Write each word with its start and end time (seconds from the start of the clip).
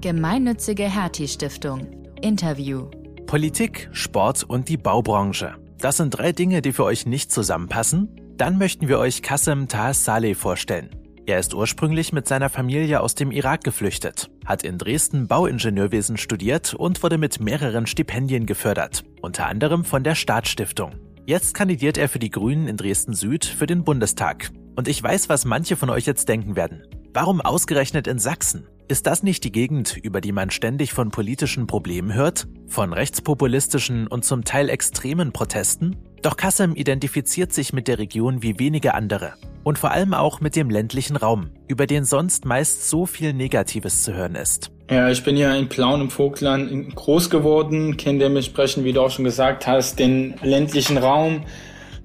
Gemeinnützige 0.00 0.84
Hertie 0.84 1.28
Stiftung. 1.28 1.86
Interview. 2.22 2.86
Politik, 3.26 3.90
Sport 3.92 4.44
und 4.44 4.70
die 4.70 4.78
Baubranche. 4.78 5.56
Das 5.76 5.98
sind 5.98 6.08
drei 6.10 6.32
Dinge, 6.32 6.62
die 6.62 6.72
für 6.72 6.84
euch 6.84 7.04
nicht 7.04 7.30
zusammenpassen? 7.30 8.08
Dann 8.38 8.56
möchten 8.56 8.88
wir 8.88 8.98
euch 8.98 9.20
Kassem 9.20 9.68
Taas 9.68 10.06
Saleh 10.06 10.32
vorstellen. 10.32 10.88
Er 11.26 11.38
ist 11.38 11.52
ursprünglich 11.52 12.14
mit 12.14 12.26
seiner 12.26 12.48
Familie 12.48 13.02
aus 13.02 13.14
dem 13.14 13.30
Irak 13.30 13.62
geflüchtet, 13.62 14.30
hat 14.46 14.62
in 14.62 14.78
Dresden 14.78 15.28
Bauingenieurwesen 15.28 16.16
studiert 16.16 16.72
und 16.72 17.02
wurde 17.02 17.18
mit 17.18 17.38
mehreren 17.38 17.86
Stipendien 17.86 18.46
gefördert, 18.46 19.04
unter 19.20 19.48
anderem 19.48 19.84
von 19.84 20.02
der 20.02 20.14
Staatsstiftung. 20.14 20.94
Jetzt 21.26 21.52
kandidiert 21.52 21.98
er 21.98 22.08
für 22.08 22.18
die 22.18 22.30
Grünen 22.30 22.68
in 22.68 22.78
Dresden 22.78 23.12
Süd 23.12 23.44
für 23.44 23.66
den 23.66 23.84
Bundestag. 23.84 24.50
Und 24.76 24.88
ich 24.88 25.02
weiß, 25.02 25.28
was 25.28 25.44
manche 25.44 25.76
von 25.76 25.90
euch 25.90 26.06
jetzt 26.06 26.26
denken 26.30 26.56
werden. 26.56 26.84
Warum 27.12 27.42
ausgerechnet 27.42 28.06
in 28.06 28.18
Sachsen? 28.18 28.66
Ist 28.90 29.06
das 29.06 29.22
nicht 29.22 29.44
die 29.44 29.52
Gegend, 29.52 29.96
über 30.02 30.20
die 30.20 30.32
man 30.32 30.50
ständig 30.50 30.92
von 30.92 31.12
politischen 31.12 31.68
Problemen 31.68 32.12
hört? 32.12 32.48
Von 32.66 32.92
rechtspopulistischen 32.92 34.08
und 34.08 34.24
zum 34.24 34.42
Teil 34.42 34.68
extremen 34.68 35.30
Protesten? 35.30 35.94
Doch 36.22 36.36
Kassem 36.36 36.74
identifiziert 36.74 37.52
sich 37.52 37.72
mit 37.72 37.86
der 37.86 38.00
Region 38.00 38.42
wie 38.42 38.58
wenige 38.58 38.94
andere. 38.94 39.34
Und 39.62 39.78
vor 39.78 39.92
allem 39.92 40.12
auch 40.12 40.40
mit 40.40 40.56
dem 40.56 40.70
ländlichen 40.70 41.14
Raum, 41.14 41.50
über 41.68 41.86
den 41.86 42.04
sonst 42.04 42.44
meist 42.46 42.90
so 42.90 43.06
viel 43.06 43.32
Negatives 43.32 44.02
zu 44.02 44.12
hören 44.12 44.34
ist. 44.34 44.72
Ja, 44.90 45.08
ich 45.08 45.22
bin 45.22 45.36
ja 45.36 45.54
in 45.54 45.68
Plauen 45.68 46.00
im 46.00 46.10
Vogtland 46.10 46.92
groß 46.96 47.30
geworden, 47.30 47.96
kenne 47.96 48.18
dementsprechend, 48.18 48.84
wie 48.84 48.92
du 48.92 49.02
auch 49.02 49.10
schon 49.12 49.24
gesagt 49.24 49.68
hast, 49.68 50.00
den 50.00 50.34
ländlichen 50.42 50.98
Raum. 50.98 51.44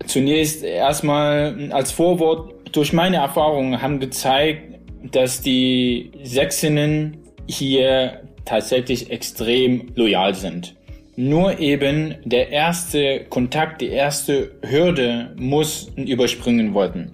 Zunächst 0.06 0.64
erstmal 0.64 1.72
als 1.72 1.92
Vorwort, 1.92 2.54
durch 2.74 2.94
meine 2.94 3.16
Erfahrungen 3.18 3.82
haben 3.82 4.00
gezeigt, 4.00 4.75
dass 5.12 5.42
die 5.42 6.12
Sächsinnen 6.24 7.18
hier 7.48 8.22
tatsächlich 8.46 9.12
extrem 9.12 9.92
loyal 9.96 10.36
sind. 10.36 10.76
Nur 11.18 11.60
eben 11.60 12.16
der 12.26 12.50
erste 12.50 13.26
Kontakt, 13.30 13.82
die 13.82 13.88
erste 13.88 14.52
Hürde 14.62 15.34
muss 15.38 15.92
überspringen 15.96 16.74
worden. 16.74 17.12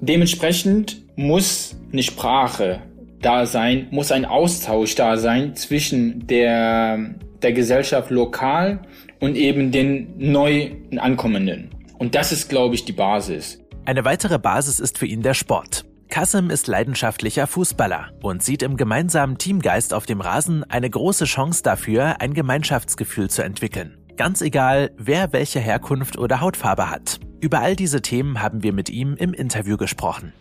Dementsprechend 0.00 0.98
muss 1.16 1.74
eine 1.90 2.02
Sprache 2.02 2.82
da 3.22 3.46
sein, 3.46 3.88
muss 3.90 4.12
ein 4.12 4.24
Austausch 4.24 4.94
da 4.94 5.16
sein 5.16 5.56
zwischen 5.56 6.26
der, 6.26 7.14
der 7.42 7.52
Gesellschaft 7.52 8.10
lokal 8.10 8.80
und 9.18 9.34
eben 9.36 9.72
den 9.72 10.14
neu 10.18 10.70
Ankommenden. 10.96 11.70
Und 11.98 12.14
das 12.14 12.32
ist, 12.32 12.48
glaube 12.48 12.74
ich, 12.74 12.84
die 12.84 12.92
Basis. 12.92 13.58
Eine 13.86 14.04
weitere 14.04 14.38
Basis 14.38 14.78
ist 14.78 14.98
für 14.98 15.06
ihn 15.06 15.22
der 15.22 15.34
Sport. 15.34 15.87
Kassem 16.08 16.48
ist 16.48 16.66
leidenschaftlicher 16.66 17.46
Fußballer 17.46 18.10
und 18.22 18.42
sieht 18.42 18.62
im 18.62 18.76
gemeinsamen 18.76 19.36
Teamgeist 19.36 19.92
auf 19.92 20.06
dem 20.06 20.20
Rasen 20.20 20.64
eine 20.64 20.88
große 20.88 21.26
Chance 21.26 21.62
dafür, 21.62 22.20
ein 22.20 22.32
Gemeinschaftsgefühl 22.32 23.28
zu 23.28 23.42
entwickeln. 23.42 23.98
Ganz 24.16 24.40
egal, 24.40 24.90
wer 24.96 25.32
welche 25.32 25.60
Herkunft 25.60 26.18
oder 26.18 26.40
Hautfarbe 26.40 26.90
hat. 26.90 27.20
Über 27.40 27.60
all 27.60 27.76
diese 27.76 28.02
Themen 28.02 28.42
haben 28.42 28.62
wir 28.62 28.72
mit 28.72 28.88
ihm 28.88 29.14
im 29.16 29.32
Interview 29.32 29.76
gesprochen. 29.76 30.32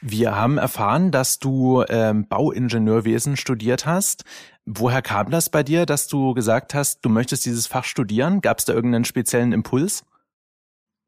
Wir 0.00 0.34
haben 0.34 0.58
erfahren, 0.58 1.10
dass 1.10 1.38
du 1.38 1.84
ähm, 1.88 2.26
Bauingenieurwesen 2.26 3.36
studiert 3.36 3.84
hast. 3.84 4.24
Woher 4.64 5.02
kam 5.02 5.30
das 5.30 5.50
bei 5.50 5.62
dir, 5.62 5.86
dass 5.86 6.06
du 6.06 6.34
gesagt 6.34 6.74
hast, 6.74 7.04
du 7.04 7.08
möchtest 7.08 7.44
dieses 7.46 7.66
Fach 7.66 7.84
studieren? 7.84 8.40
Gab 8.40 8.58
es 8.58 8.64
da 8.64 8.72
irgendeinen 8.72 9.04
speziellen 9.04 9.52
Impuls? 9.52 10.04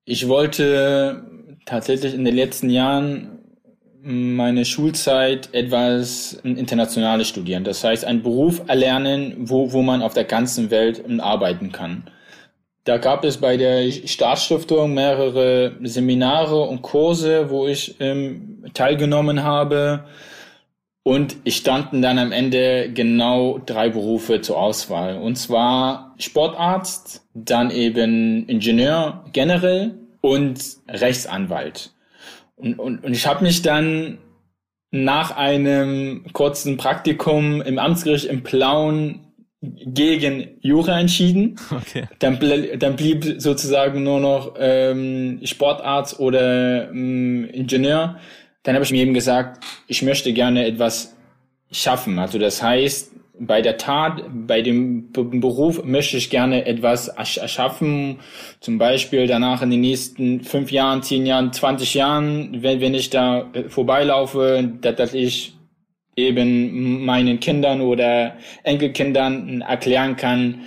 Ich 0.05 0.29
wollte 0.29 1.25
tatsächlich 1.65 2.15
in 2.15 2.25
den 2.25 2.37
letzten 2.37 2.69
Jahren 2.69 3.39
meine 4.03 4.67
Schulzeit 4.67 5.49
etwas 5.55 6.35
internationales 6.45 7.29
studieren. 7.29 7.65
Das 7.65 7.83
heißt, 7.83 8.05
einen 8.05 8.23
Beruf 8.23 8.61
erlernen, 8.67 9.35
wo, 9.39 9.73
wo 9.73 9.81
man 9.81 10.03
auf 10.03 10.13
der 10.13 10.25
ganzen 10.25 10.71
Welt 10.71 11.03
arbeiten 11.21 11.73
kann. 11.73 12.05
Da 12.85 12.99
gab 12.99 13.25
es 13.25 13.39
bei 13.39 13.57
der 13.57 13.91
Staatsstiftung 13.91 14.93
mehrere 14.93 15.77
Seminare 15.83 16.61
und 16.65 16.83
Kurse, 16.83 17.49
wo 17.49 17.67
ich 17.67 17.97
ähm, 17.99 18.63
teilgenommen 18.75 19.43
habe. 19.43 20.05
Und 21.03 21.37
ich 21.45 21.57
standen 21.57 22.03
dann 22.03 22.19
am 22.19 22.31
Ende 22.31 22.91
genau 22.93 23.59
drei 23.65 23.89
Berufe 23.89 24.43
zur 24.43 24.59
Auswahl. 24.59 25.17
Und 25.17 25.37
zwar 25.37 26.15
Sportarzt, 26.19 27.27
dann 27.33 27.71
eben 27.71 28.47
Ingenieur 28.49 29.25
generell 29.33 29.95
und 30.25 30.79
Rechtsanwalt. 30.89 31.93
Und, 32.57 32.79
und, 32.79 33.05
und 33.05 33.13
ich 33.13 33.27
habe 33.27 33.45
mich 33.45 33.61
dann 33.61 34.17
nach 34.91 35.37
einem 35.37 36.25
kurzen 36.33 36.79
Praktikum 36.79 37.61
im 37.61 37.79
Amtsgericht 37.79 38.25
in 38.25 38.43
Plauen 38.43 39.21
gegen 39.61 40.57
Jura 40.63 40.99
entschieden. 40.99 41.57
Okay. 41.71 42.09
Dann, 42.21 42.39
dann 42.79 42.97
blieb 42.97 43.35
sozusagen 43.37 44.03
nur 44.03 44.19
noch 44.19 44.55
ähm, 44.59 45.41
Sportarzt 45.45 46.19
oder 46.19 46.91
ähm, 46.91 47.45
Ingenieur. 47.53 48.19
Dann 48.63 48.75
habe 48.77 48.85
ich 48.85 48.93
mir 48.93 49.03
eben 49.03 49.13
gesagt, 49.13 49.63
ich 49.89 50.01
möchte 50.01 50.33
gerne 50.33 50.65
etwas 50.65 51.15
schaffen. 51.71 52.19
Also 52.19 52.39
das 52.39 52.63
heißt, 52.63 53.13
bei 53.39 53.63
der 53.63 53.77
Tat, 53.77 54.23
bei 54.47 54.63
dem 54.63 55.11
Beruf 55.13 55.85
möchte 55.85 56.17
ich 56.17 56.31
gerne 56.31 56.67
etwas 56.67 57.09
erschaffen, 57.09 58.21
zum 58.61 58.79
Beispiel 58.79 59.27
danach 59.27 59.63
in 59.63 59.71
den 59.71 59.81
nächsten 59.81 60.41
fünf 60.41 60.71
Jahren, 60.71 61.03
zehn 61.03 61.27
Jahren, 61.27 61.53
zwanzig 61.53 61.95
Jahren, 61.95 62.63
wenn, 62.63 62.81
wenn 62.81 62.95
ich 62.95 63.11
da 63.11 63.51
äh, 63.53 63.69
vorbeilaufe, 63.69 64.73
dass, 64.81 64.97
dass 64.97 65.15
ich 65.15 65.55
eben 66.17 67.05
meinen 67.05 67.41
Kindern 67.41 67.81
oder 67.81 68.37
Enkelkindern 68.63 69.63
erklären 69.63 70.15
kann, 70.17 70.63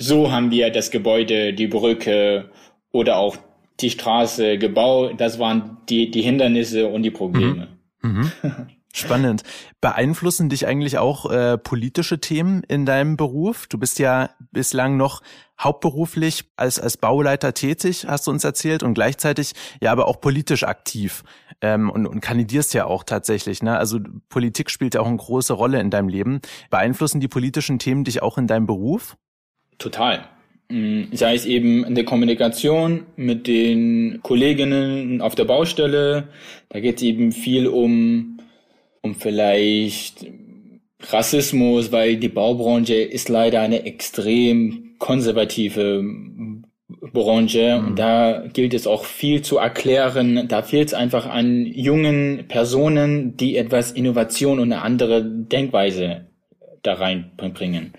so 0.00 0.32
haben 0.32 0.50
wir 0.50 0.70
das 0.70 0.90
Gebäude, 0.90 1.52
die 1.52 1.66
Brücke 1.66 2.50
oder 2.92 3.18
auch 3.18 3.36
die 3.80 3.90
Straße 3.90 4.58
gebaut. 4.58 5.14
Das 5.18 5.38
waren 5.38 5.78
die, 5.88 6.10
die 6.10 6.22
Hindernisse 6.22 6.88
und 6.88 7.02
die 7.02 7.10
Probleme. 7.10 7.68
Mhm. 8.02 8.32
Mhm. 8.42 8.66
Spannend. 8.94 9.42
Beeinflussen 9.80 10.50
dich 10.50 10.66
eigentlich 10.66 10.98
auch 10.98 11.30
äh, 11.30 11.56
politische 11.56 12.20
Themen 12.20 12.62
in 12.62 12.84
deinem 12.84 13.16
Beruf? 13.16 13.66
Du 13.66 13.78
bist 13.78 13.98
ja 13.98 14.30
bislang 14.50 14.98
noch 14.98 15.22
hauptberuflich 15.58 16.44
als, 16.56 16.78
als 16.78 16.98
Bauleiter 16.98 17.54
tätig, 17.54 18.06
hast 18.06 18.26
du 18.26 18.30
uns 18.30 18.44
erzählt, 18.44 18.82
und 18.82 18.92
gleichzeitig 18.92 19.52
ja 19.80 19.92
aber 19.92 20.08
auch 20.08 20.20
politisch 20.20 20.64
aktiv 20.64 21.24
ähm, 21.62 21.88
und, 21.88 22.06
und 22.06 22.20
kandidierst 22.20 22.74
ja 22.74 22.84
auch 22.84 23.04
tatsächlich. 23.04 23.62
Ne? 23.62 23.78
Also 23.78 23.98
Politik 24.28 24.70
spielt 24.70 24.94
ja 24.94 25.00
auch 25.00 25.06
eine 25.06 25.16
große 25.16 25.54
Rolle 25.54 25.80
in 25.80 25.90
deinem 25.90 26.08
Leben. 26.08 26.40
Beeinflussen 26.68 27.20
die 27.20 27.28
politischen 27.28 27.78
Themen 27.78 28.04
dich 28.04 28.22
auch 28.22 28.36
in 28.36 28.46
deinem 28.46 28.66
Beruf? 28.66 29.16
Total. 29.78 30.28
Mm, 30.68 31.04
sei 31.12 31.34
es 31.34 31.46
eben 31.46 31.84
in 31.84 31.94
der 31.94 32.04
Kommunikation 32.04 33.06
mit 33.16 33.46
den 33.46 34.20
Kolleginnen 34.22 35.22
auf 35.22 35.34
der 35.34 35.44
Baustelle, 35.44 36.28
da 36.68 36.80
geht 36.80 36.96
es 36.96 37.02
eben 37.02 37.32
viel 37.32 37.68
um 37.68 38.38
um 39.02 39.14
vielleicht 39.14 40.26
Rassismus, 41.00 41.92
weil 41.92 42.16
die 42.16 42.28
Baubranche 42.28 42.94
ist 42.94 43.28
leider 43.28 43.60
eine 43.60 43.84
extrem 43.84 44.94
konservative 44.98 46.04
Branche 47.12 47.78
mhm. 47.80 47.86
und 47.88 47.98
da 47.98 48.44
gilt 48.52 48.74
es 48.74 48.86
auch 48.86 49.04
viel 49.04 49.42
zu 49.42 49.58
erklären. 49.58 50.46
Da 50.48 50.62
fehlt 50.62 50.88
es 50.88 50.94
einfach 50.94 51.26
an 51.26 51.66
jungen 51.66 52.46
Personen, 52.48 53.36
die 53.36 53.56
etwas 53.56 53.92
Innovation 53.92 54.58
und 54.58 54.72
eine 54.72 54.82
andere 54.82 55.24
Denkweise 55.24 56.28
da 56.82 56.94
reinbringen. 56.94 57.92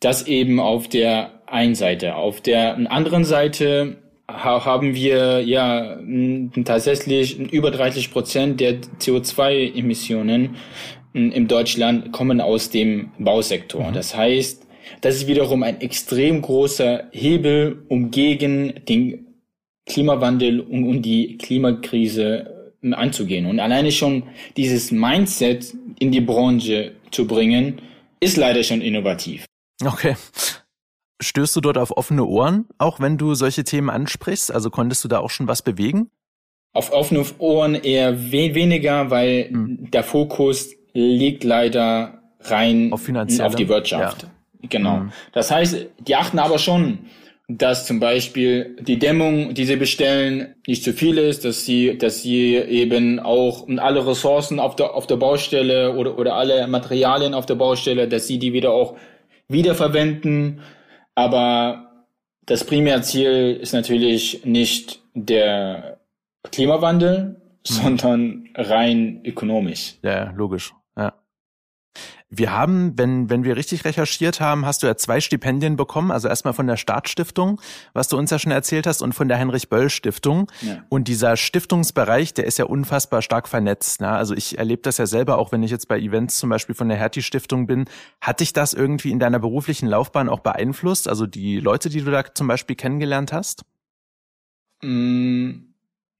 Das 0.00 0.26
eben 0.26 0.60
auf 0.60 0.88
der 0.88 1.42
einen 1.46 1.74
Seite. 1.74 2.16
Auf 2.16 2.40
der 2.40 2.76
anderen 2.90 3.24
Seite 3.24 3.96
haben 4.28 4.94
wir 4.94 5.40
ja 5.42 5.98
tatsächlich 6.64 7.38
über 7.38 7.70
30 7.70 8.10
Prozent 8.10 8.60
der 8.60 8.80
CO2-Emissionen 9.00 10.56
in 11.12 11.48
Deutschland 11.48 12.12
kommen 12.12 12.40
aus 12.40 12.68
dem 12.70 13.12
Bausektor. 13.18 13.88
Mhm. 13.88 13.94
Das 13.94 14.16
heißt, 14.16 14.66
das 15.00 15.16
ist 15.16 15.26
wiederum 15.26 15.62
ein 15.62 15.80
extrem 15.80 16.42
großer 16.42 17.08
Hebel, 17.10 17.84
um 17.88 18.10
gegen 18.10 18.84
den 18.86 19.26
Klimawandel 19.86 20.60
und 20.60 21.02
die 21.02 21.38
Klimakrise 21.38 22.74
anzugehen. 22.82 23.46
Und 23.46 23.60
alleine 23.60 23.92
schon 23.92 24.24
dieses 24.56 24.90
Mindset 24.90 25.74
in 25.98 26.12
die 26.12 26.20
Branche 26.20 26.92
zu 27.10 27.26
bringen, 27.26 27.80
ist 28.20 28.36
leider 28.36 28.62
schon 28.62 28.80
innovativ. 28.80 29.46
Okay. 29.84 30.16
Stößt 31.20 31.56
du 31.56 31.60
dort 31.60 31.78
auf 31.78 31.96
offene 31.96 32.24
Ohren, 32.24 32.66
auch 32.78 33.00
wenn 33.00 33.16
du 33.16 33.34
solche 33.34 33.64
Themen 33.64 33.90
ansprichst? 33.90 34.52
Also 34.52 34.70
konntest 34.70 35.02
du 35.04 35.08
da 35.08 35.18
auch 35.18 35.30
schon 35.30 35.48
was 35.48 35.62
bewegen? 35.62 36.10
Auf 36.72 36.92
offene 36.92 37.24
Ohren 37.38 37.74
eher 37.74 38.30
we 38.30 38.54
weniger, 38.54 39.10
weil 39.10 39.48
hm. 39.50 39.90
der 39.90 40.04
Fokus 40.04 40.70
liegt 40.92 41.44
leider 41.44 42.22
rein 42.42 42.92
auf, 42.92 43.08
auf 43.40 43.54
die 43.54 43.68
Wirtschaft. 43.68 44.24
Ja. 44.24 44.28
Genau. 44.68 44.96
Hm. 44.98 45.12
Das 45.32 45.50
heißt, 45.50 45.86
die 46.06 46.16
achten 46.16 46.38
aber 46.38 46.58
schon 46.58 46.98
dass 47.48 47.86
zum 47.86 48.00
Beispiel 48.00 48.76
die 48.80 48.98
Dämmung, 48.98 49.54
die 49.54 49.66
sie 49.66 49.76
bestellen, 49.76 50.56
nicht 50.66 50.82
zu 50.82 50.92
viel 50.92 51.16
ist, 51.16 51.44
dass 51.44 51.64
sie, 51.64 51.96
dass 51.96 52.22
sie 52.22 52.56
eben 52.56 53.20
auch 53.20 53.68
alle 53.76 54.04
Ressourcen 54.04 54.58
auf 54.58 54.74
der, 54.74 54.94
auf 54.94 55.06
der 55.06 55.16
Baustelle 55.16 55.94
oder, 55.94 56.18
oder 56.18 56.34
alle 56.34 56.66
Materialien 56.66 57.34
auf 57.34 57.46
der 57.46 57.54
Baustelle, 57.54 58.08
dass 58.08 58.26
sie 58.26 58.38
die 58.40 58.52
wieder 58.52 58.72
auch 58.72 58.96
wiederverwenden. 59.48 60.60
Aber 61.16 62.06
das 62.44 62.64
Primärziel 62.64 63.58
ist 63.60 63.72
natürlich 63.72 64.44
nicht 64.44 65.02
der 65.14 65.98
Klimawandel, 66.52 67.24
mhm. 67.24 67.36
sondern 67.62 68.48
rein 68.54 69.20
ökonomisch. 69.24 69.96
Ja, 70.02 70.30
logisch. 70.30 70.72
Wir 72.28 72.52
haben, 72.52 72.98
wenn, 72.98 73.30
wenn 73.30 73.44
wir 73.44 73.56
richtig 73.56 73.84
recherchiert 73.84 74.40
haben, 74.40 74.66
hast 74.66 74.82
du 74.82 74.88
ja 74.88 74.96
zwei 74.96 75.20
Stipendien 75.20 75.76
bekommen. 75.76 76.10
Also 76.10 76.26
erstmal 76.26 76.54
von 76.54 76.66
der 76.66 76.76
Staatsstiftung, 76.76 77.60
was 77.92 78.08
du 78.08 78.16
uns 78.16 78.30
ja 78.30 78.40
schon 78.40 78.50
erzählt 78.50 78.88
hast, 78.88 79.00
und 79.00 79.12
von 79.12 79.28
der 79.28 79.38
Heinrich-Böll-Stiftung. 79.38 80.50
Ja. 80.62 80.82
Und 80.88 81.06
dieser 81.06 81.36
Stiftungsbereich, 81.36 82.34
der 82.34 82.46
ist 82.46 82.58
ja 82.58 82.64
unfassbar 82.64 83.22
stark 83.22 83.46
vernetzt. 83.46 84.00
Ne? 84.00 84.08
Also 84.08 84.34
ich 84.34 84.58
erlebe 84.58 84.82
das 84.82 84.98
ja 84.98 85.06
selber, 85.06 85.38
auch 85.38 85.52
wenn 85.52 85.62
ich 85.62 85.70
jetzt 85.70 85.86
bei 85.86 86.00
Events 86.00 86.38
zum 86.38 86.50
Beispiel 86.50 86.74
von 86.74 86.88
der 86.88 86.98
Hertie-Stiftung 86.98 87.68
bin. 87.68 87.84
Hat 88.20 88.40
dich 88.40 88.52
das 88.52 88.72
irgendwie 88.72 89.12
in 89.12 89.20
deiner 89.20 89.38
beruflichen 89.38 89.86
Laufbahn 89.86 90.28
auch 90.28 90.40
beeinflusst? 90.40 91.08
Also 91.08 91.26
die 91.26 91.60
Leute, 91.60 91.90
die 91.90 92.02
du 92.02 92.10
da 92.10 92.24
zum 92.34 92.48
Beispiel 92.48 92.74
kennengelernt 92.74 93.32
hast? 93.32 93.62
Mm, 94.82 95.52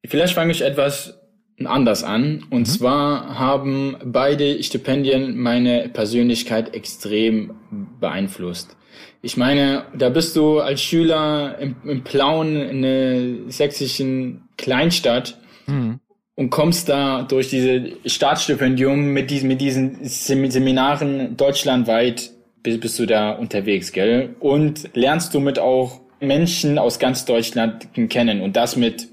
vielleicht 0.07 0.35
fange 0.35 0.53
ich 0.53 0.63
etwas 0.63 1.19
anders 1.65 2.05
an. 2.05 2.45
Und 2.51 2.61
mhm. 2.61 2.67
zwar 2.67 3.39
haben 3.39 3.97
beide 4.05 4.63
Stipendien 4.63 5.39
meine 5.39 5.89
Persönlichkeit 5.89 6.75
extrem 6.75 7.55
beeinflusst. 7.99 8.77
Ich 9.23 9.37
meine, 9.37 9.85
da 9.97 10.11
bist 10.11 10.37
du 10.37 10.61
als 10.61 10.83
Schüler 10.83 11.59
im, 11.59 11.77
im 11.85 12.05
Plauen 12.05 12.57
in 12.57 12.85
einer 12.85 13.51
sächsischen 13.51 14.49
Kleinstadt 14.59 15.39
mhm. 15.67 16.01
und 16.35 16.51
kommst 16.51 16.89
da 16.89 17.23
durch 17.23 17.49
diese 17.49 17.93
Staatsstipendium 18.05 19.13
mit 19.13 19.31
diesen, 19.31 19.49
mit 19.49 19.61
diesen 19.61 19.99
Seminaren 20.05 21.37
deutschlandweit 21.37 22.31
bist, 22.63 22.81
bist 22.81 22.99
du 22.99 23.07
da 23.07 23.33
unterwegs, 23.33 23.93
gell? 23.93 24.37
Und 24.41 24.91
lernst 24.95 25.35
du 25.35 25.41
mit 25.41 25.59
auch 25.59 26.01
Menschen 26.21 26.79
aus 26.79 26.99
ganz 26.99 27.25
Deutschland 27.25 27.89
kennen 28.09 28.41
und 28.41 28.57
das 28.57 28.77
mit 28.77 29.09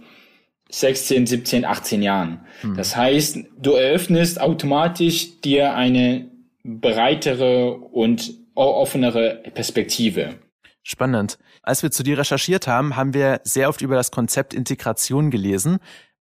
16, 0.73 1.27
17, 1.27 1.65
18 1.65 2.01
Jahren. 2.01 2.39
Hm. 2.61 2.75
Das 2.75 2.95
heißt, 2.95 3.37
du 3.61 3.73
eröffnest 3.73 4.41
automatisch 4.41 5.39
dir 5.41 5.75
eine 5.75 6.31
breitere 6.63 7.73
und 7.73 8.33
offenere 8.55 9.43
Perspektive. 9.53 10.39
Spannend. 10.81 11.37
Als 11.61 11.83
wir 11.83 11.91
zu 11.91 12.01
dir 12.01 12.17
recherchiert 12.17 12.67
haben, 12.67 12.95
haben 12.95 13.13
wir 13.13 13.41
sehr 13.43 13.69
oft 13.69 13.81
über 13.81 13.95
das 13.95 14.09
Konzept 14.09 14.55
Integration 14.55 15.29
gelesen. 15.29 15.77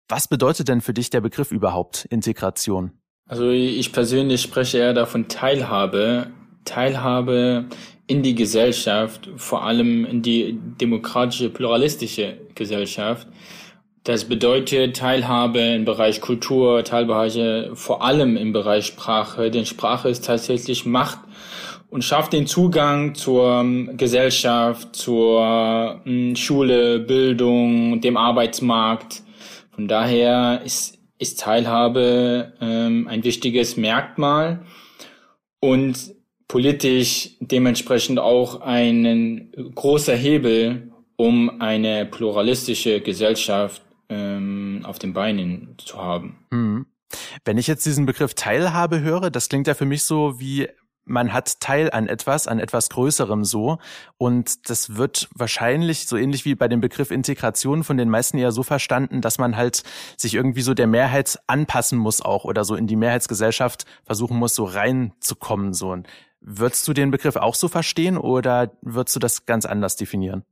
Was 0.08 0.28
bedeutet 0.28 0.68
denn 0.68 0.82
für 0.82 0.92
dich 0.92 1.08
der 1.08 1.22
Begriff 1.22 1.50
überhaupt 1.50 2.04
Integration? 2.10 2.92
Also 3.26 3.48
ich 3.48 3.90
persönlich 3.92 4.42
spreche 4.42 4.78
eher 4.78 4.92
davon 4.92 5.28
Teilhabe. 5.28 6.26
Teilhabe 6.64 7.68
in 8.06 8.22
die 8.22 8.34
Gesellschaft, 8.34 9.30
vor 9.36 9.64
allem 9.64 10.04
in 10.04 10.20
die 10.20 10.58
demokratische, 10.80 11.48
pluralistische 11.48 12.36
Gesellschaft. 12.54 13.26
Das 14.04 14.24
bedeutet 14.24 14.96
Teilhabe 14.96 15.60
im 15.60 15.84
Bereich 15.84 16.20
Kultur, 16.20 16.82
Teilbereiche, 16.82 17.70
vor 17.74 18.02
allem 18.02 18.36
im 18.36 18.52
Bereich 18.52 18.86
Sprache, 18.86 19.48
denn 19.48 19.64
Sprache 19.64 20.08
ist 20.08 20.24
tatsächlich 20.24 20.84
Macht 20.84 21.20
und 21.88 22.02
schafft 22.02 22.32
den 22.32 22.48
Zugang 22.48 23.14
zur 23.14 23.60
ähm, 23.60 23.96
Gesellschaft, 23.96 24.96
zur 24.96 26.00
ähm, 26.04 26.34
Schule, 26.34 26.98
Bildung, 26.98 28.00
dem 28.00 28.16
Arbeitsmarkt. 28.16 29.22
Von 29.70 29.86
daher 29.86 30.62
ist, 30.64 30.98
ist 31.18 31.38
Teilhabe 31.38 32.54
ähm, 32.60 33.06
ein 33.06 33.22
wichtiges 33.22 33.76
Merkmal 33.76 34.64
und 35.60 36.12
politisch 36.48 37.36
dementsprechend 37.38 38.18
auch 38.18 38.62
ein 38.62 39.52
großer 39.76 40.16
Hebel, 40.16 40.90
um 41.16 41.60
eine 41.60 42.04
pluralistische 42.04 43.00
Gesellschaft 43.00 43.81
ähm, 44.12 44.82
auf 44.84 44.98
den 44.98 45.12
Beinen 45.12 45.76
zu 45.78 45.98
haben. 45.98 46.46
Mhm. 46.50 46.86
Wenn 47.44 47.58
ich 47.58 47.66
jetzt 47.66 47.84
diesen 47.84 48.06
Begriff 48.06 48.34
Teilhabe 48.34 49.00
höre, 49.00 49.30
das 49.30 49.48
klingt 49.48 49.66
ja 49.66 49.74
für 49.74 49.84
mich 49.84 50.04
so 50.04 50.38
wie 50.38 50.68
man 51.04 51.32
hat 51.32 51.60
Teil 51.60 51.90
an 51.90 52.06
etwas, 52.06 52.46
an 52.46 52.58
etwas 52.58 52.88
Größerem 52.88 53.44
so. 53.44 53.78
Und 54.18 54.70
das 54.70 54.96
wird 54.96 55.28
wahrscheinlich 55.34 56.06
so 56.06 56.16
ähnlich 56.16 56.44
wie 56.44 56.54
bei 56.54 56.68
dem 56.68 56.80
Begriff 56.80 57.10
Integration 57.10 57.84
von 57.84 57.96
den 57.96 58.08
meisten 58.08 58.38
eher 58.38 58.52
so 58.52 58.62
verstanden, 58.62 59.20
dass 59.20 59.38
man 59.38 59.56
halt 59.56 59.82
sich 60.16 60.34
irgendwie 60.34 60.62
so 60.62 60.74
der 60.74 60.86
Mehrheit 60.86 61.38
anpassen 61.46 61.98
muss 61.98 62.20
auch 62.20 62.44
oder 62.44 62.64
so 62.64 62.76
in 62.76 62.86
die 62.86 62.96
Mehrheitsgesellschaft 62.96 63.84
versuchen 64.04 64.36
muss, 64.36 64.54
so 64.54 64.64
reinzukommen. 64.64 65.74
So. 65.74 65.96
Würdest 66.40 66.86
du 66.86 66.92
den 66.92 67.10
Begriff 67.10 67.36
auch 67.36 67.54
so 67.54 67.68
verstehen 67.68 68.16
oder 68.16 68.70
würdest 68.80 69.16
du 69.16 69.20
das 69.20 69.46
ganz 69.46 69.66
anders 69.66 69.96
definieren? 69.96 70.44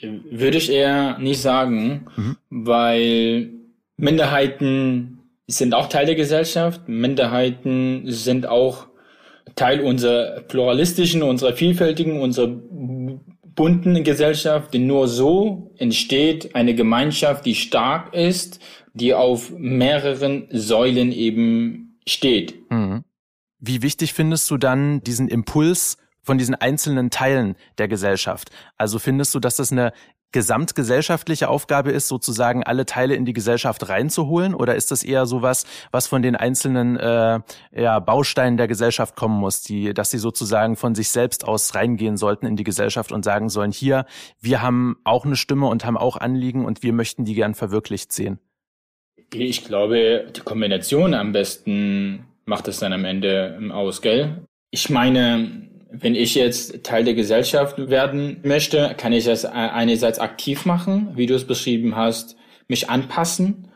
Würde 0.00 0.58
ich 0.58 0.70
eher 0.70 1.18
nicht 1.18 1.40
sagen, 1.40 2.06
mhm. 2.16 2.36
weil 2.50 3.50
Minderheiten 3.96 5.20
sind 5.46 5.74
auch 5.74 5.88
Teil 5.88 6.06
der 6.06 6.14
Gesellschaft. 6.14 6.88
Minderheiten 6.88 8.02
sind 8.06 8.46
auch 8.46 8.88
Teil 9.54 9.80
unserer 9.80 10.40
pluralistischen, 10.40 11.22
unserer 11.22 11.52
vielfältigen, 11.52 12.20
unserer 12.20 12.48
bunten 12.48 14.02
Gesellschaft. 14.04 14.74
Denn 14.74 14.86
nur 14.86 15.06
so 15.06 15.72
entsteht 15.78 16.54
eine 16.54 16.74
Gemeinschaft, 16.74 17.46
die 17.46 17.54
stark 17.54 18.14
ist, 18.14 18.60
die 18.94 19.14
auf 19.14 19.50
mehreren 19.56 20.48
Säulen 20.50 21.12
eben 21.12 21.98
steht. 22.06 22.70
Mhm. 22.70 23.04
Wie 23.58 23.82
wichtig 23.82 24.12
findest 24.12 24.50
du 24.50 24.56
dann 24.56 25.02
diesen 25.02 25.28
Impuls 25.28 25.96
von 26.24 26.38
diesen 26.38 26.56
einzelnen 26.56 27.10
Teilen 27.10 27.54
der 27.78 27.86
Gesellschaft. 27.86 28.50
Also 28.76 28.98
findest 28.98 29.34
du, 29.34 29.38
dass 29.38 29.56
das 29.56 29.70
eine 29.70 29.92
gesamtgesellschaftliche 30.34 31.48
Aufgabe 31.48 31.92
ist, 31.92 32.08
sozusagen 32.08 32.64
alle 32.64 32.86
Teile 32.86 33.14
in 33.14 33.24
die 33.24 33.32
Gesellschaft 33.32 33.88
reinzuholen? 33.88 34.52
Oder 34.52 34.74
ist 34.74 34.90
das 34.90 35.04
eher 35.04 35.26
sowas, 35.26 35.64
was 35.92 36.08
von 36.08 36.22
den 36.22 36.34
einzelnen 36.34 36.96
äh, 36.96 37.38
ja, 37.72 38.00
Bausteinen 38.00 38.56
der 38.56 38.66
Gesellschaft 38.66 39.14
kommen 39.14 39.38
muss, 39.38 39.62
die, 39.62 39.94
dass 39.94 40.10
sie 40.10 40.18
sozusagen 40.18 40.74
von 40.74 40.96
sich 40.96 41.10
selbst 41.10 41.46
aus 41.46 41.76
reingehen 41.76 42.16
sollten 42.16 42.46
in 42.46 42.56
die 42.56 42.64
Gesellschaft 42.64 43.12
und 43.12 43.24
sagen 43.24 43.48
sollen, 43.48 43.70
hier, 43.70 44.06
wir 44.40 44.60
haben 44.60 44.96
auch 45.04 45.24
eine 45.24 45.36
Stimme 45.36 45.68
und 45.68 45.84
haben 45.84 45.96
auch 45.96 46.16
Anliegen 46.16 46.64
und 46.64 46.82
wir 46.82 46.92
möchten 46.92 47.24
die 47.24 47.34
gern 47.34 47.54
verwirklicht 47.54 48.10
sehen? 48.10 48.40
Ich 49.32 49.64
glaube, 49.64 50.26
die 50.34 50.40
Kombination 50.40 51.14
am 51.14 51.30
besten 51.30 52.24
macht 52.44 52.66
es 52.66 52.80
dann 52.80 52.92
am 52.92 53.04
Ende 53.04 53.60
aus, 53.72 54.02
gell? 54.02 54.44
Ich 54.70 54.90
meine, 54.90 55.70
wenn 56.00 56.14
ich 56.14 56.34
jetzt 56.34 56.84
Teil 56.84 57.04
der 57.04 57.14
Gesellschaft 57.14 57.78
werden 57.90 58.38
möchte, 58.42 58.94
kann 58.96 59.12
ich 59.12 59.24
das 59.24 59.44
einerseits 59.44 60.18
aktiv 60.18 60.64
machen, 60.64 61.12
wie 61.14 61.26
du 61.26 61.34
es 61.34 61.46
beschrieben 61.46 61.96
hast, 61.96 62.36
mich 62.68 62.90
anpassen. 62.90 63.68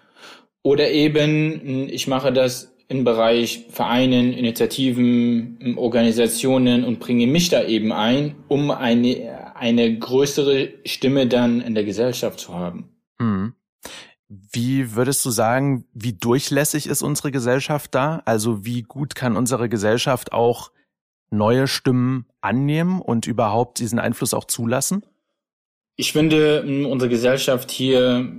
Oder 0.62 0.90
eben, 0.90 1.88
ich 1.88 2.08
mache 2.08 2.32
das 2.32 2.74
im 2.88 3.04
Bereich 3.04 3.66
Vereinen, 3.70 4.32
Initiativen, 4.32 5.74
Organisationen 5.76 6.84
und 6.84 7.00
bringe 7.00 7.26
mich 7.26 7.50
da 7.50 7.64
eben 7.64 7.92
ein, 7.92 8.34
um 8.48 8.70
eine, 8.70 9.54
eine 9.54 9.98
größere 9.98 10.70
Stimme 10.84 11.26
dann 11.26 11.60
in 11.60 11.74
der 11.74 11.84
Gesellschaft 11.84 12.40
zu 12.40 12.54
haben. 12.54 12.90
Mhm. 13.18 13.54
Wie 14.28 14.94
würdest 14.94 15.24
du 15.24 15.30
sagen, 15.30 15.86
wie 15.94 16.12
durchlässig 16.12 16.86
ist 16.86 17.02
unsere 17.02 17.30
Gesellschaft 17.30 17.94
da? 17.94 18.22
Also 18.24 18.64
wie 18.64 18.82
gut 18.82 19.14
kann 19.14 19.36
unsere 19.36 19.68
Gesellschaft 19.68 20.32
auch 20.32 20.70
neue 21.30 21.66
Stimmen 21.66 22.26
annehmen 22.40 23.00
und 23.00 23.26
überhaupt 23.26 23.78
diesen 23.78 23.98
Einfluss 23.98 24.34
auch 24.34 24.44
zulassen? 24.44 25.02
Ich 25.96 26.12
finde, 26.12 26.62
unsere 26.88 27.08
Gesellschaft 27.08 27.70
hier 27.70 28.30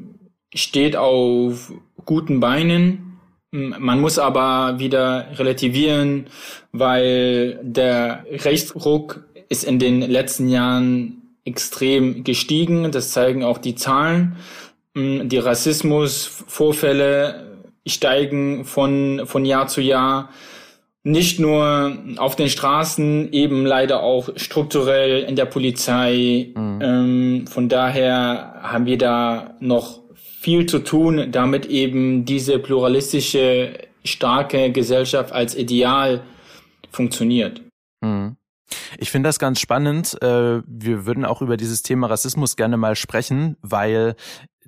steht 0.54 0.96
auf 0.96 1.72
guten 2.06 2.40
Beinen. 2.40 3.20
Man 3.52 4.00
muss 4.00 4.20
aber 4.20 4.80
wieder 4.80 5.28
relativieren, 5.38 6.28
weil 6.72 7.60
der 7.64 8.26
Rechtsruck 8.30 9.26
ist 9.50 9.64
in 9.64 9.80
den 9.80 10.02
letzten 10.02 10.50
Jahren 10.50 11.36
extrem 11.44 12.24
gestiegen. 12.24 12.92
Das 12.92 13.12
zeigen 13.12 13.44
auch 13.44 13.58
die 13.58 13.76
Zahlen. 13.76 14.38
Die 14.96 15.38
Rassismusvorfälle 15.38 17.58
steigen 17.88 18.66
von, 18.66 19.24
von 19.26 19.46
Jahr 19.46 19.68
zu 19.68 19.82
Jahr 19.82 20.30
nicht 21.04 21.40
nur 21.40 21.98
auf 22.18 22.36
den 22.36 22.50
Straßen, 22.50 23.32
eben 23.32 23.66
leider 23.66 24.04
auch 24.04 24.30
strukturell 24.36 25.24
in 25.24 25.36
der 25.36 25.46
Polizei. 25.46 26.52
Mhm. 26.56 26.80
Ähm, 26.82 27.48
von 27.48 27.70
daher 27.70 28.60
haben 28.62 28.86
wir 28.86 28.98
da 28.98 29.56
noch 29.60 30.02
viel 30.14 30.66
zu 30.66 30.80
tun, 30.80 31.32
damit 31.32 31.66
eben 31.66 32.26
diese 32.26 32.60
pluralistische, 32.60 33.74
starke 34.04 34.72
Gesellschaft 34.72 35.32
als 35.34 35.56
Ideal 35.56 36.22
funktioniert. 36.92 37.62
Mhm. 38.02 38.36
Ich 38.98 39.12
finde 39.12 39.30
das 39.30 39.40
ganz 39.40 39.60
spannend. 39.60 40.18
Äh, 40.22 40.62
wir 40.66 41.06
würden 41.06 41.26
auch 41.26 41.42
über 41.42 41.58
dieses 41.58 41.82
Thema 41.82 42.08
Rassismus 42.08 42.56
gerne 42.56 42.78
mal 42.78 42.96
sprechen, 42.96 43.58
weil 43.62 44.16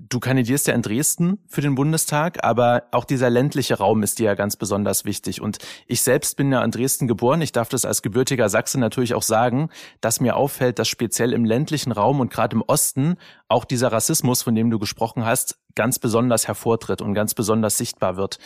du 0.10 0.20
kandidierst 0.20 0.67
ja 0.67 0.74
in 0.74 0.81
Dresden 0.81 1.39
für 1.48 1.62
den 1.62 1.75
Bundestag, 1.75 2.43
aber 2.43 2.84
auch 2.91 3.05
dieser 3.05 3.29
ländliche 3.29 3.77
Raum 3.77 4.03
ist 4.03 4.20
dir 4.20 4.25
ja 4.25 4.36
ganz 4.36 4.55
besonders 4.55 5.05
wichtig. 5.05 5.41
Und 5.41 5.60
ich 5.88 6.01
selbst 6.01 6.38
bin 6.38 6.51
ja 6.51 6.63
in 6.63 6.72
Dresden 6.72 7.08
geboren. 7.08 7.41
Ich 7.41 7.51
darf 7.51 7.70
das 7.70 7.86
als 7.86 8.01
gebürtiger 8.01 8.50
Sachse 8.50 8.79
natürlich 8.79 9.13
auch 9.13 9.22
sagen, 9.22 9.70
dass 10.00 10.20
mir 10.20 10.36
auffällt, 10.36 10.79
dass 10.79 10.88
speziell 10.88 11.34
im 11.34 11.46
ländlichen 11.46 11.91
Raum 11.91 12.20
und 12.20 12.31
gerade 12.31 12.55
im 12.55 12.63
Osten 12.63 13.17
auch 13.48 13.65
dieser 13.65 13.91
Rassismus, 13.91 14.41
von 14.41 14.55
dem 14.55 14.70
du 14.70 14.79
gesprochen 14.79 15.25
hast, 15.25 15.60
ganz 15.75 16.00
besonders 16.00 16.48
hervortritt 16.48 17.01
und 17.01 17.13
ganz 17.13 17.34
besonders 17.34 17.77
sichtbar 17.77 18.17
wird. 18.17 18.39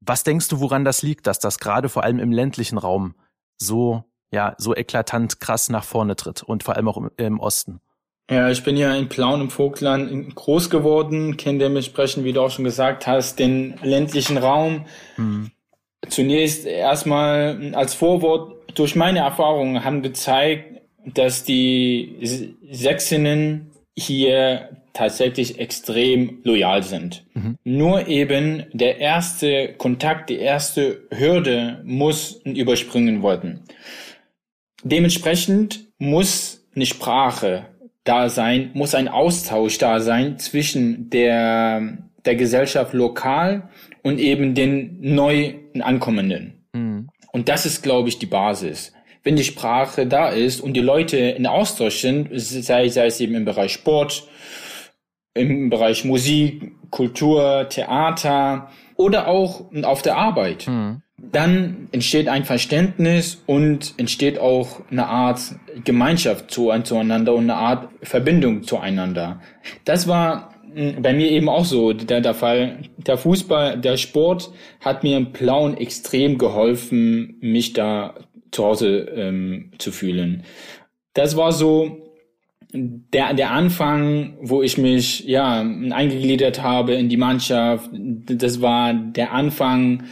Was 0.00 0.24
denkst 0.24 0.48
du, 0.48 0.60
woran 0.60 0.84
das 0.84 1.02
liegt, 1.02 1.26
dass 1.26 1.38
das 1.38 1.58
gerade 1.58 1.88
vor 1.88 2.02
allem 2.02 2.18
im 2.18 2.32
ländlichen 2.32 2.78
Raum 2.78 3.14
so, 3.58 4.04
ja, 4.30 4.54
so 4.58 4.74
eklatant 4.74 5.40
krass 5.40 5.68
nach 5.68 5.84
vorne 5.84 6.16
tritt 6.16 6.42
und 6.42 6.62
vor 6.62 6.76
allem 6.76 6.88
auch 6.88 6.96
im, 6.96 7.10
im 7.16 7.40
Osten? 7.40 7.80
Ja, 8.30 8.50
ich 8.50 8.62
bin 8.62 8.76
ja 8.76 8.94
in 8.94 9.08
Plauen 9.08 9.40
im 9.40 9.50
Vogtland 9.50 10.34
groß 10.34 10.68
geworden, 10.68 11.38
kenne 11.38 11.60
dementsprechend, 11.60 12.24
wie 12.24 12.32
du 12.32 12.42
auch 12.42 12.50
schon 12.50 12.64
gesagt 12.64 13.06
hast, 13.06 13.38
den 13.38 13.74
ländlichen 13.82 14.36
Raum. 14.36 14.84
Mhm. 15.16 15.50
Zunächst 16.08 16.66
erstmal 16.66 17.74
als 17.74 17.94
Vorwort, 17.94 18.54
durch 18.74 18.94
meine 18.94 19.20
Erfahrungen 19.20 19.82
haben 19.82 20.02
gezeigt, 20.02 20.82
dass 21.04 21.44
die 21.44 22.54
Sächsinnen 22.70 23.70
hier 23.96 24.68
tatsächlich 24.92 25.58
extrem 25.58 26.40
loyal 26.44 26.82
sind. 26.82 27.24
Mhm. 27.34 27.56
Nur 27.64 28.08
eben 28.08 28.66
der 28.72 28.98
erste 28.98 29.72
Kontakt, 29.74 30.28
die 30.28 30.38
erste 30.38 31.02
Hürde 31.10 31.80
muss 31.84 32.40
überspringen 32.44 33.22
worden. 33.22 33.64
Dementsprechend 34.82 35.86
muss 35.98 36.66
eine 36.74 36.86
Sprache 36.86 37.66
da 38.08 38.28
sein, 38.28 38.70
muss 38.74 38.94
ein 38.94 39.08
Austausch 39.08 39.78
da 39.78 40.00
sein 40.00 40.38
zwischen 40.38 41.10
der, 41.10 41.98
der 42.24 42.36
Gesellschaft 42.36 42.94
lokal 42.94 43.68
und 44.02 44.18
eben 44.18 44.54
den 44.54 44.98
neu 45.00 45.54
Ankommenden. 45.80 46.64
Mhm. 46.72 47.08
Und 47.32 47.48
das 47.48 47.66
ist, 47.66 47.82
glaube 47.82 48.08
ich, 48.08 48.18
die 48.18 48.26
Basis. 48.26 48.92
Wenn 49.22 49.36
die 49.36 49.44
Sprache 49.44 50.06
da 50.06 50.28
ist 50.28 50.60
und 50.60 50.72
die 50.74 50.80
Leute 50.80 51.18
in 51.18 51.46
Austausch 51.46 52.00
sind, 52.00 52.28
sei, 52.32 52.88
sei 52.88 53.06
es 53.06 53.20
eben 53.20 53.34
im 53.34 53.44
Bereich 53.44 53.72
Sport, 53.72 54.26
im 55.34 55.68
Bereich 55.68 56.04
Musik, 56.04 56.72
Kultur, 56.90 57.68
Theater 57.68 58.70
oder 58.98 59.28
auch 59.28 59.70
auf 59.84 60.02
der 60.02 60.18
Arbeit. 60.18 60.68
Mhm 60.68 61.02
dann 61.20 61.88
entsteht 61.90 62.28
ein 62.28 62.44
Verständnis 62.44 63.42
und 63.46 63.94
entsteht 63.96 64.38
auch 64.38 64.80
eine 64.90 65.06
Art 65.06 65.40
Gemeinschaft 65.84 66.50
zueinander 66.50 67.34
und 67.34 67.44
eine 67.44 67.56
Art 67.56 67.88
Verbindung 68.02 68.62
zueinander. 68.62 69.40
Das 69.84 70.06
war 70.06 70.54
hm, 70.72 71.02
bei 71.02 71.12
mir 71.12 71.30
eben 71.30 71.48
auch 71.48 71.64
so 71.64 71.92
der, 71.92 72.20
der 72.20 72.34
Fall. 72.34 72.78
Der 72.98 73.18
Fußball, 73.18 73.78
der 73.80 73.96
Sport 73.96 74.52
hat 74.80 75.02
mir 75.02 75.16
im 75.16 75.32
Plauen 75.32 75.76
extrem 75.76 76.38
geholfen, 76.38 77.36
mich 77.40 77.72
da 77.72 78.14
zu 78.52 78.64
Hause 78.64 79.00
ähm, 79.14 79.72
zu 79.78 79.90
fühlen. 79.90 80.44
Das 81.14 81.36
war 81.36 81.50
so 81.50 82.07
der, 82.72 83.34
der 83.34 83.50
Anfang, 83.50 84.36
wo 84.42 84.62
ich 84.62 84.76
mich 84.76 85.24
ja 85.24 85.60
eingegliedert 85.60 86.62
habe 86.62 86.94
in 86.94 87.08
die 87.08 87.16
Mannschaft. 87.16 87.90
Das 87.92 88.60
war 88.60 88.92
der 88.92 89.32
Anfang, 89.32 90.04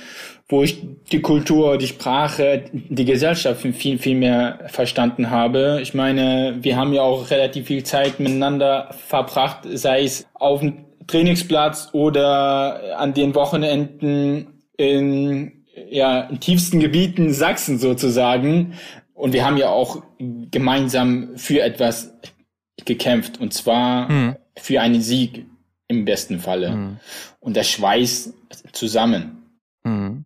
wo 0.48 0.62
ich 0.62 0.80
die 1.10 1.20
Kultur, 1.20 1.76
die 1.76 1.88
Sprache, 1.88 2.64
die 2.72 3.04
Gesellschaft 3.04 3.60
viel, 3.60 3.98
viel 3.98 4.16
mehr 4.16 4.60
verstanden 4.68 5.30
habe. 5.30 5.80
Ich 5.82 5.92
meine, 5.92 6.58
wir 6.60 6.76
haben 6.76 6.92
ja 6.92 7.02
auch 7.02 7.30
relativ 7.30 7.66
viel 7.66 7.82
Zeit 7.82 8.20
miteinander 8.20 8.90
verbracht, 8.90 9.66
sei 9.72 10.04
es 10.04 10.26
auf 10.34 10.60
dem 10.60 10.84
Trainingsplatz 11.08 11.90
oder 11.92 12.98
an 12.98 13.12
den 13.12 13.34
Wochenenden 13.34 14.62
in, 14.76 15.64
ja, 15.90 16.22
in 16.22 16.40
tiefsten 16.40 16.80
Gebieten 16.80 17.32
Sachsen 17.32 17.78
sozusagen. 17.78 18.74
Und 19.14 19.32
wir 19.32 19.44
haben 19.44 19.56
ja 19.56 19.70
auch 19.70 20.02
gemeinsam 20.50 21.30
für 21.36 21.60
etwas 21.60 22.12
gekämpft 22.84 23.40
und 23.40 23.54
zwar 23.54 24.10
mhm. 24.10 24.36
für 24.56 24.80
einen 24.80 25.00
Sieg 25.00 25.46
im 25.88 26.04
besten 26.04 26.40
Falle. 26.40 26.70
Mhm. 26.70 26.96
Und 27.40 27.56
das 27.56 27.68
Schweiß 27.70 28.32
zusammen. 28.72 29.42
Mhm. 29.84 30.24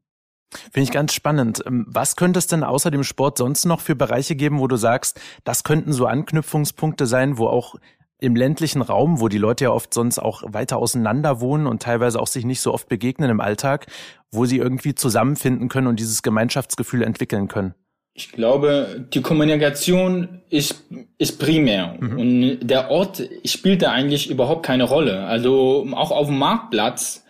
Finde 0.53 0.83
ich 0.83 0.91
ganz 0.91 1.13
spannend. 1.13 1.63
Ähm, 1.67 1.87
was 1.89 2.17
könnte 2.17 2.39
es 2.39 2.47
denn 2.47 2.65
außer 2.65 2.91
dem 2.91 3.05
Sport 3.05 3.39
sonst 3.39 3.67
noch 3.67 3.81
für 3.81 3.95
Bereiche 3.95 4.35
geben, 4.35 4.59
wo 4.59 4.67
du 4.67 4.77
sagst, 4.77 5.21
das 5.45 5.63
könnten 5.63 5.93
so 5.93 6.07
Anknüpfungspunkte 6.07 7.07
sein, 7.07 7.39
wo 7.39 7.47
auch 7.47 7.77
im 8.19 8.37
ländlichen 8.37 8.83
Raum, 8.83 9.21
wo 9.21 9.29
die 9.29 9.39
Leute 9.39 9.65
ja 9.65 9.71
oft 9.71 9.95
sonst 9.95 10.19
auch 10.19 10.43
weiter 10.47 10.77
auseinander 10.77 11.41
wohnen 11.41 11.67
und 11.67 11.83
teilweise 11.83 12.21
auch 12.21 12.27
sich 12.27 12.45
nicht 12.45 12.61
so 12.61 12.75
oft 12.75 12.89
begegnen 12.89 13.31
im 13.31 13.41
Alltag, 13.41 13.87
wo 14.31 14.45
sie 14.45 14.59
irgendwie 14.59 14.95
zusammenfinden 14.95 15.69
können 15.69 15.87
und 15.87 15.99
dieses 16.01 16.23
Gemeinschaftsgefühl 16.23 17.03
entwickeln 17.03 17.49
können? 17.49 17.75
Ich 18.21 18.33
glaube, 18.33 19.07
die 19.15 19.23
Kommunikation 19.23 20.43
ist, 20.51 20.85
ist 21.17 21.39
primär. 21.39 21.97
Mhm. 21.99 22.19
Und 22.19 22.59
der 22.61 22.91
Ort 22.91 23.23
spielt 23.47 23.81
da 23.81 23.93
eigentlich 23.93 24.29
überhaupt 24.29 24.67
keine 24.67 24.85
Rolle. 24.85 25.25
Also 25.25 25.87
auch 25.95 26.11
auf 26.11 26.27
dem 26.27 26.39
Marktplatz 26.39 27.25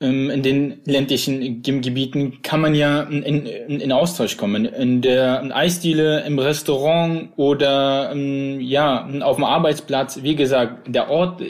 ähm, 0.00 0.30
in 0.30 0.42
den 0.42 0.80
ländlichen 0.86 1.62
Gebieten 1.62 2.40
kann 2.42 2.62
man 2.62 2.74
ja 2.74 3.02
in, 3.02 3.22
in, 3.22 3.78
in 3.78 3.92
Austausch 3.92 4.38
kommen. 4.38 4.64
In 4.64 5.02
der 5.02 5.54
Eisdiele, 5.54 6.24
im 6.26 6.38
Restaurant 6.38 7.28
oder 7.36 8.10
ähm, 8.12 8.58
ja 8.58 9.06
auf 9.20 9.36
dem 9.36 9.44
Arbeitsplatz. 9.44 10.22
Wie 10.22 10.34
gesagt, 10.34 10.94
der 10.94 11.10
Ort 11.10 11.42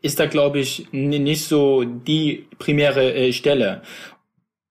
ist 0.00 0.20
da, 0.20 0.26
glaube 0.26 0.60
ich, 0.60 0.86
nicht 0.92 1.44
so 1.44 1.82
die 1.82 2.46
primäre 2.58 3.14
äh, 3.14 3.32
Stelle. 3.32 3.82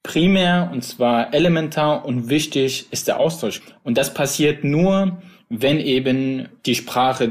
Primär 0.03 0.70
und 0.74 0.84
zwar 0.84 1.34
elementar 1.34 2.05
und 2.05 2.29
wichtig 2.29 2.88
ist 2.91 3.08
der 3.08 3.20
Austausch. 3.20 3.62
Und 3.84 3.98
das 3.98 4.13
passiert 4.13 4.63
nur, 4.63 5.22
wenn 5.50 5.79
eben 5.79 6.48
die 6.65 6.75
Sprache 6.75 7.29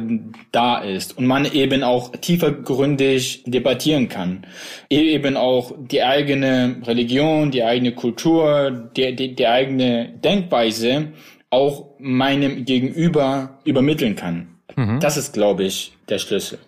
da 0.52 0.78
ist 0.78 1.16
und 1.16 1.26
man 1.26 1.50
eben 1.50 1.82
auch 1.82 2.12
tiefergründig 2.12 3.44
debattieren 3.46 4.08
kann. 4.08 4.46
Eben 4.90 5.36
auch 5.36 5.72
die 5.78 6.02
eigene 6.02 6.76
Religion, 6.84 7.50
die 7.50 7.64
eigene 7.64 7.92
Kultur, 7.92 8.90
die, 8.94 9.16
die, 9.16 9.34
die 9.34 9.46
eigene 9.46 10.10
Denkweise 10.22 11.08
auch 11.48 11.86
meinem 11.98 12.64
Gegenüber 12.66 13.58
übermitteln 13.64 14.16
kann. 14.16 14.48
Mhm. 14.76 15.00
Das 15.00 15.16
ist, 15.16 15.32
glaube 15.32 15.64
ich, 15.64 15.92
der 16.08 16.18
Schlüssel. 16.18 16.58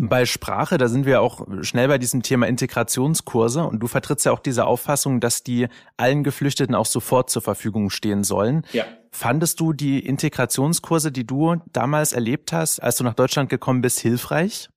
Bei 0.00 0.26
Sprache, 0.26 0.78
da 0.78 0.86
sind 0.86 1.06
wir 1.06 1.20
auch 1.20 1.44
schnell 1.62 1.88
bei 1.88 1.98
diesem 1.98 2.22
Thema 2.22 2.46
Integrationskurse 2.46 3.64
und 3.64 3.80
du 3.80 3.88
vertrittst 3.88 4.26
ja 4.26 4.32
auch 4.32 4.38
diese 4.38 4.64
Auffassung, 4.64 5.18
dass 5.18 5.42
die 5.42 5.66
allen 5.96 6.22
Geflüchteten 6.22 6.76
auch 6.76 6.86
sofort 6.86 7.30
zur 7.30 7.42
Verfügung 7.42 7.90
stehen 7.90 8.22
sollen. 8.22 8.64
Ja. 8.72 8.84
Fandest 9.10 9.58
du 9.58 9.72
die 9.72 9.98
Integrationskurse, 9.98 11.10
die 11.10 11.26
du 11.26 11.56
damals 11.72 12.12
erlebt 12.12 12.52
hast, 12.52 12.78
als 12.80 12.98
du 12.98 13.04
nach 13.04 13.14
Deutschland 13.14 13.50
gekommen 13.50 13.80
bist, 13.80 13.98
hilfreich? 13.98 14.68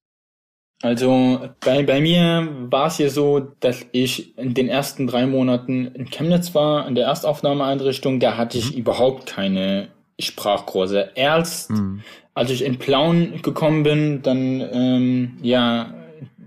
Also 0.82 1.50
bei, 1.60 1.84
bei 1.84 2.02
mir 2.02 2.48
war 2.72 2.88
es 2.88 2.98
ja 2.98 3.10
so, 3.10 3.40
dass 3.60 3.86
ich 3.92 4.36
in 4.40 4.56
den 4.56 4.68
ersten 4.68 5.06
drei 5.06 5.28
Monaten 5.28 5.86
in 5.86 6.10
Chemnitz 6.10 6.56
war, 6.56 6.88
in 6.88 6.96
der 6.96 7.06
Erstaufnahmeeinrichtung, 7.06 8.20
da 8.20 8.38
hatte 8.38 8.58
ich 8.58 8.72
mhm. 8.72 8.80
überhaupt 8.80 9.28
keine 9.28 9.90
Sprachkurse. 10.22 11.12
Erst 11.16 11.72
mhm. 11.72 12.02
als 12.34 12.50
ich 12.50 12.64
in 12.64 12.80
Plauen 12.80 13.42
gekommen 13.42 13.84
bin, 13.84 14.22
dann 14.22 14.62
ähm, 14.74 15.38
ja 15.42 15.94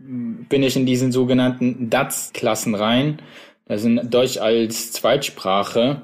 bin 0.07 0.63
ich 0.63 0.77
in 0.77 0.87
diesen 0.87 1.13
sogenannten 1.13 1.91
DATS-Klassen 1.91 2.75
rein. 2.75 3.19
Das 3.67 3.83
sind 3.83 4.13
Deutsch 4.13 4.39
als 4.39 4.93
Zweitsprache. 4.93 6.03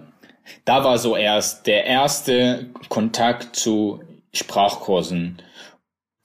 Da 0.65 0.85
war 0.85 0.99
so 0.99 1.17
erst 1.17 1.67
der 1.67 1.85
erste 1.85 2.67
Kontakt 2.89 3.55
zu 3.55 4.01
Sprachkursen. 4.33 5.39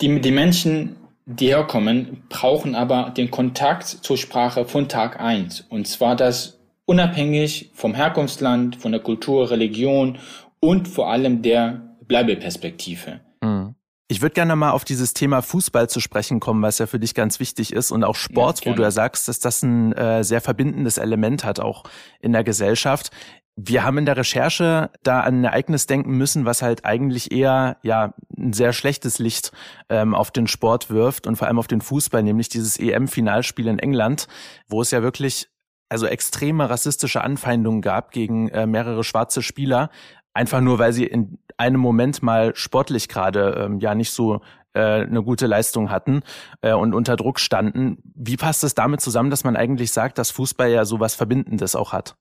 Die, 0.01 0.21
die 0.21 0.31
Menschen, 0.31 0.95
die 1.25 1.47
herkommen, 1.47 2.23
brauchen 2.29 2.75
aber 2.75 3.11
den 3.15 3.31
Kontakt 3.31 3.87
zur 3.87 4.17
Sprache 4.17 4.65
von 4.65 4.87
Tag 4.87 5.19
eins. 5.19 5.65
Und 5.69 5.87
zwar 5.87 6.15
das 6.15 6.59
unabhängig 6.85 7.71
vom 7.73 7.95
Herkunftsland, 7.95 8.75
von 8.77 8.91
der 8.91 9.01
Kultur, 9.01 9.49
Religion 9.49 10.19
und 10.65 10.87
vor 10.87 11.09
allem 11.09 11.41
der 11.41 11.95
Bleibeperspektive. 12.07 13.21
Mhm. 13.41 13.75
Ich 14.07 14.21
würde 14.21 14.33
gerne 14.33 14.55
mal 14.55 14.71
auf 14.71 14.85
dieses 14.85 15.13
Thema 15.13 15.41
Fußball 15.41 15.89
zu 15.89 15.99
sprechen 15.99 16.39
kommen, 16.39 16.61
was 16.61 16.77
ja 16.77 16.85
für 16.85 16.99
dich 16.99 17.15
ganz 17.15 17.39
wichtig 17.39 17.73
ist 17.73 17.91
und 17.91 18.03
auch 18.03 18.15
Sport, 18.15 18.63
ja, 18.63 18.71
wo 18.71 18.75
du 18.75 18.83
ja 18.83 18.91
sagst, 18.91 19.27
dass 19.27 19.39
das 19.39 19.63
ein 19.63 19.93
äh, 19.93 20.23
sehr 20.23 20.41
verbindendes 20.41 20.99
Element 20.99 21.43
hat, 21.43 21.59
auch 21.59 21.83
in 22.19 22.31
der 22.31 22.43
Gesellschaft. 22.43 23.09
Wir 23.55 23.83
haben 23.83 23.97
in 23.97 24.05
der 24.05 24.17
Recherche 24.17 24.91
da 25.01 25.21
an 25.21 25.41
ein 25.41 25.43
Ereignis 25.45 25.87
denken 25.87 26.17
müssen, 26.17 26.45
was 26.45 26.61
halt 26.61 26.85
eigentlich 26.85 27.31
eher 27.31 27.77
ja 27.81 28.13
ein 28.37 28.53
sehr 28.53 28.73
schlechtes 28.73 29.17
Licht 29.17 29.51
ähm, 29.89 30.13
auf 30.13 30.29
den 30.29 30.45
Sport 30.45 30.89
wirft 30.89 31.25
und 31.25 31.35
vor 31.37 31.47
allem 31.47 31.57
auf 31.57 31.67
den 31.67 31.81
Fußball, 31.81 32.21
nämlich 32.21 32.49
dieses 32.49 32.77
EM-Finalspiel 32.77 33.67
in 33.67 33.79
England, 33.79 34.27
wo 34.67 34.81
es 34.81 34.91
ja 34.91 35.01
wirklich 35.01 35.47
also 35.89 36.07
extreme 36.07 36.69
rassistische 36.69 37.23
Anfeindungen 37.23 37.81
gab 37.81 38.11
gegen 38.11 38.49
äh, 38.49 38.67
mehrere 38.67 39.03
schwarze 39.03 39.41
Spieler, 39.41 39.89
einfach 40.35 40.61
nur, 40.61 40.77
weil 40.77 40.93
sie 40.93 41.05
in 41.05 41.39
einem 41.57 41.79
Moment 41.79 42.21
mal 42.21 42.55
sportlich 42.55 43.07
gerade 43.07 43.65
ähm, 43.65 43.79
ja 43.79 43.95
nicht 43.95 44.11
so 44.11 44.41
äh, 44.73 44.79
eine 44.79 45.23
gute 45.23 45.47
Leistung 45.47 45.89
hatten 45.89 46.21
äh, 46.61 46.73
und 46.73 46.93
unter 46.93 47.15
Druck 47.15 47.39
standen. 47.39 47.97
Wie 48.13 48.35
passt 48.35 48.63
es 48.63 48.75
damit 48.75 49.01
zusammen, 49.01 49.29
dass 49.29 49.43
man 49.43 49.55
eigentlich 49.55 49.91
sagt, 49.91 50.17
dass 50.17 50.31
Fußball 50.31 50.69
ja 50.69 50.85
sowas 50.85 51.15
Verbindendes 51.15 51.75
auch 51.75 51.93
hat? 51.93 52.15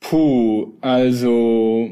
Puh, 0.00 0.72
also 0.80 1.88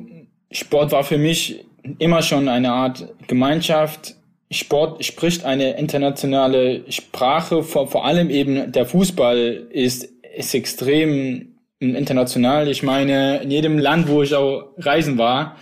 Sport 0.50 0.92
war 0.92 1.04
für 1.04 1.18
mich 1.18 1.64
immer 1.98 2.22
schon 2.22 2.48
eine 2.48 2.72
Art 2.72 3.08
Gemeinschaft. 3.28 4.16
Sport 4.50 5.02
spricht 5.04 5.44
eine 5.44 5.78
internationale 5.78 6.90
Sprache, 6.90 7.62
vor, 7.62 7.86
vor 7.86 8.04
allem 8.04 8.28
eben 8.28 8.70
der 8.72 8.84
Fußball 8.84 9.38
ist, 9.70 10.04
ist 10.36 10.54
extrem 10.54 11.51
international. 11.82 12.68
Ich 12.68 12.82
meine, 12.82 13.42
in 13.42 13.50
jedem 13.50 13.78
Land, 13.78 14.08
wo 14.08 14.22
ich 14.22 14.34
auch 14.34 14.70
reisen 14.78 15.18
war, 15.18 15.56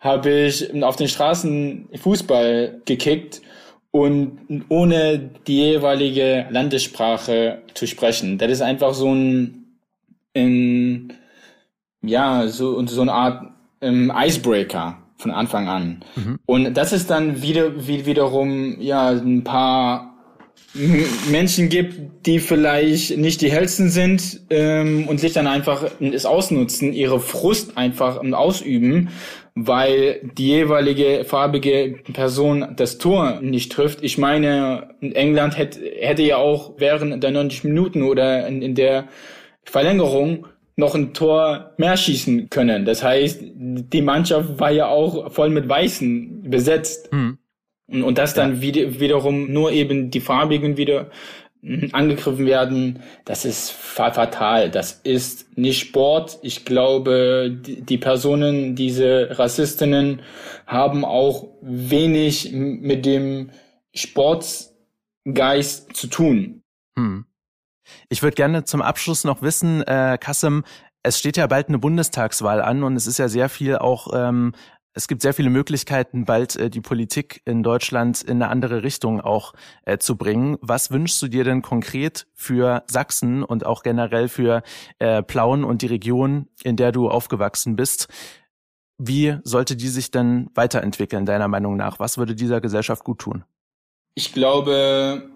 habe 0.00 0.30
ich 0.30 0.82
auf 0.82 0.96
den 0.96 1.08
Straßen 1.08 1.88
Fußball 1.94 2.82
gekickt 2.84 3.40
und 3.90 4.64
ohne 4.68 5.30
die 5.46 5.56
jeweilige 5.56 6.46
Landessprache 6.50 7.62
zu 7.74 7.86
sprechen. 7.86 8.38
Das 8.38 8.50
ist 8.50 8.60
einfach 8.60 8.92
so 8.92 9.14
ein, 9.14 9.76
ein 10.36 11.12
ja, 12.02 12.48
so, 12.48 12.84
so 12.86 13.02
eine 13.02 13.12
Art 13.12 13.50
ähm, 13.80 14.12
Icebreaker 14.14 14.98
von 15.16 15.30
Anfang 15.30 15.68
an. 15.68 16.04
Mhm. 16.16 16.38
Und 16.44 16.74
das 16.74 16.92
ist 16.92 17.08
dann 17.08 17.40
wieder, 17.40 17.86
wie, 17.86 18.04
wiederum, 18.04 18.80
ja, 18.80 19.08
ein 19.10 19.44
paar 19.44 20.13
Menschen 21.30 21.68
gibt, 21.68 22.26
die 22.26 22.40
vielleicht 22.40 23.16
nicht 23.16 23.40
die 23.40 23.50
hellsten 23.50 23.90
sind 23.90 24.40
ähm, 24.50 25.06
und 25.06 25.20
sich 25.20 25.32
dann 25.32 25.46
einfach 25.46 25.88
es 26.00 26.26
ausnutzen, 26.26 26.92
ihre 26.92 27.20
Frust 27.20 27.76
einfach 27.78 28.20
ausüben, 28.32 29.10
weil 29.54 30.20
die 30.36 30.48
jeweilige 30.48 31.24
farbige 31.24 32.00
Person 32.12 32.74
das 32.76 32.98
Tor 32.98 33.40
nicht 33.40 33.70
trifft. 33.70 34.02
Ich 34.02 34.18
meine, 34.18 34.96
England 35.00 35.56
hätte, 35.56 35.80
hätte 36.00 36.22
ja 36.22 36.38
auch 36.38 36.74
während 36.78 37.22
der 37.22 37.30
90 37.30 37.62
Minuten 37.64 38.02
oder 38.02 38.46
in, 38.48 38.60
in 38.60 38.74
der 38.74 39.06
Verlängerung 39.62 40.48
noch 40.76 40.96
ein 40.96 41.14
Tor 41.14 41.74
mehr 41.76 41.96
schießen 41.96 42.50
können. 42.50 42.84
Das 42.84 43.04
heißt, 43.04 43.42
die 43.44 44.02
Mannschaft 44.02 44.58
war 44.58 44.72
ja 44.72 44.88
auch 44.88 45.30
voll 45.32 45.50
mit 45.50 45.68
Weißen 45.68 46.50
besetzt. 46.50 47.12
Mhm. 47.12 47.38
Und, 47.86 48.02
und 48.02 48.18
das 48.18 48.34
dann 48.34 48.60
wieder, 48.60 49.00
wiederum 49.00 49.52
nur 49.52 49.72
eben 49.72 50.10
die 50.10 50.20
Farbigen 50.20 50.76
wieder 50.76 51.10
angegriffen 51.92 52.46
werden, 52.46 53.02
das 53.24 53.44
ist 53.44 53.70
fatal. 53.70 54.70
Das 54.70 55.00
ist 55.02 55.56
nicht 55.56 55.80
Sport. 55.80 56.38
Ich 56.42 56.64
glaube, 56.64 57.50
die 57.50 57.98
Personen, 57.98 58.74
diese 58.74 59.38
Rassistinnen, 59.38 60.22
haben 60.66 61.04
auch 61.04 61.48
wenig 61.62 62.52
mit 62.52 63.06
dem 63.06 63.50
Sportsgeist 63.94 65.96
zu 65.96 66.08
tun. 66.08 66.62
Hm. 66.98 67.24
Ich 68.08 68.22
würde 68.22 68.34
gerne 68.34 68.64
zum 68.64 68.82
Abschluss 68.82 69.24
noch 69.24 69.42
wissen, 69.42 69.82
äh, 69.82 70.18
Kassem, 70.20 70.64
es 71.02 71.18
steht 71.18 71.36
ja 71.36 71.46
bald 71.46 71.68
eine 71.68 71.78
Bundestagswahl 71.78 72.62
an 72.62 72.82
und 72.82 72.96
es 72.96 73.06
ist 73.06 73.18
ja 73.18 73.28
sehr 73.28 73.50
viel 73.50 73.76
auch 73.76 74.08
ähm, 74.14 74.54
es 74.94 75.08
gibt 75.08 75.22
sehr 75.22 75.34
viele 75.34 75.50
Möglichkeiten, 75.50 76.24
bald 76.24 76.56
äh, 76.56 76.70
die 76.70 76.80
Politik 76.80 77.42
in 77.44 77.62
Deutschland 77.62 78.22
in 78.22 78.40
eine 78.40 78.48
andere 78.48 78.82
Richtung 78.84 79.20
auch 79.20 79.52
äh, 79.84 79.98
zu 79.98 80.16
bringen. 80.16 80.56
Was 80.60 80.90
wünschst 80.90 81.20
du 81.20 81.28
dir 81.28 81.42
denn 81.44 81.62
konkret 81.62 82.26
für 82.32 82.84
Sachsen 82.86 83.42
und 83.42 83.66
auch 83.66 83.82
generell 83.82 84.28
für 84.28 84.62
äh, 85.00 85.22
Plauen 85.22 85.64
und 85.64 85.82
die 85.82 85.86
Region, 85.86 86.48
in 86.62 86.76
der 86.76 86.92
du 86.92 87.08
aufgewachsen 87.10 87.74
bist? 87.74 88.08
Wie 88.96 89.36
sollte 89.42 89.74
die 89.74 89.88
sich 89.88 90.12
denn 90.12 90.48
weiterentwickeln, 90.54 91.26
deiner 91.26 91.48
Meinung 91.48 91.76
nach? 91.76 91.98
Was 91.98 92.16
würde 92.16 92.36
dieser 92.36 92.60
Gesellschaft 92.60 93.02
gut 93.02 93.18
tun? 93.18 93.44
Ich 94.14 94.32
glaube, 94.32 95.28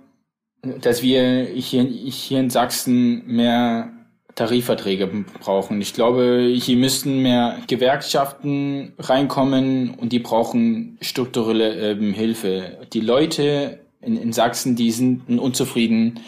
dass 0.63 1.03
wir 1.03 1.45
hier, 1.47 1.83
hier 1.83 2.39
in 2.39 2.51
Sachsen 2.51 3.27
mehr 3.27 3.98
Tarifverträge 4.39 5.09
brauchen. 5.41 5.81
Ich 5.81 5.95
glaube, 5.95 6.49
hier 6.55 6.77
müssten 6.77 7.23
mehr 7.23 7.59
Gewerkschaften 7.67 8.93
reinkommen 8.97 9.95
und 9.95 10.13
die 10.13 10.21
brauchen 10.21 10.97
strukturelle 11.01 11.91
ähm, 11.91 12.15
Hilfe. 12.15 12.79
Die 12.93 13.01
Leute 13.01 13.81
in, 14.01 14.17
in 14.17 14.33
Sachsen, 14.33 14.77
die 14.77 14.93
sind 14.93 15.41
unzufrieden 15.41 16.21